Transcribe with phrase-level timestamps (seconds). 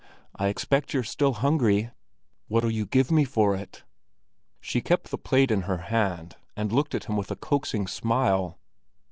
[0.35, 1.91] "I expect you're still hungry.
[2.47, 3.83] What'll you give me for it?"
[4.59, 8.57] She kept the plate in her hand, and looked at him with a coaxing smile.